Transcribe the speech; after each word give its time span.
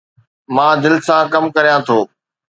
مان 0.55 0.73
دل 0.83 0.95
سان 1.07 1.23
ڪم 1.33 1.45
ڪريان 1.55 1.79
ٿو 1.87 1.97